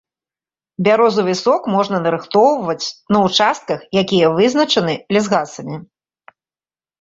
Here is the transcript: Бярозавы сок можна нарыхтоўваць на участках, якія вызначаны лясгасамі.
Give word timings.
Бярозавы 0.85 1.35
сок 1.41 1.61
можна 1.73 1.99
нарыхтоўваць 2.05 2.87
на 3.17 3.21
участках, 3.27 3.79
якія 4.03 4.33
вызначаны 4.41 4.93
лясгасамі. 5.19 5.75